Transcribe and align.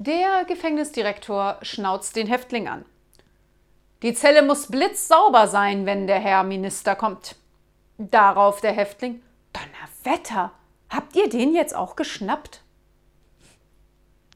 Der 0.00 0.44
Gefängnisdirektor 0.46 1.58
schnauzt 1.62 2.14
den 2.14 2.28
Häftling 2.28 2.68
an. 2.68 2.84
Die 4.02 4.14
Zelle 4.14 4.42
muss 4.42 4.68
blitzsauber 4.68 5.48
sein, 5.48 5.86
wenn 5.86 6.06
der 6.06 6.20
Herr 6.20 6.44
Minister 6.44 6.94
kommt. 6.94 7.34
Darauf 7.98 8.60
der 8.60 8.70
Häftling: 8.70 9.20
Donnerwetter, 9.52 10.52
habt 10.88 11.16
ihr 11.16 11.28
den 11.28 11.52
jetzt 11.52 11.74
auch 11.74 11.96
geschnappt? 11.96 12.62